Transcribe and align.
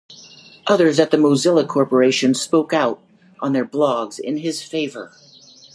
Others 0.65 0.97
at 0.97 1.11
the 1.11 1.17
Mozilla 1.17 1.63
Corporation 1.67 2.33
spoke 2.33 2.73
out 2.73 2.99
on 3.39 3.53
their 3.53 3.67
blogs 3.67 4.17
in 4.17 4.37
his 4.37 4.63
favor. 4.63 5.11